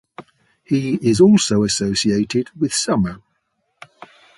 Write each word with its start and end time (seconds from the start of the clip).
He 0.63 0.95
is 0.95 1.21
also 1.21 1.61
associated 1.63 2.49
with 2.59 2.73
summer. 2.73 3.21